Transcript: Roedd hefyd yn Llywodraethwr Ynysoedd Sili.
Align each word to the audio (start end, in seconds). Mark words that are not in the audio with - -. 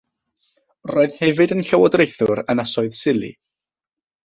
Roedd 0.91 1.13
hefyd 1.19 1.53
yn 1.57 1.61
Llywodraethwr 1.67 2.43
Ynysoedd 2.55 2.99
Sili. 3.03 3.31